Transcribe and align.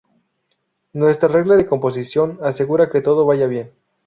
Nuestra 0.93 1.29
regla 1.29 1.55
de 1.57 1.67
composición 1.67 2.39
asegura 2.41 2.89
que 2.89 3.01
todo 3.01 3.27
vaya 3.27 3.45
bien. 3.45 3.71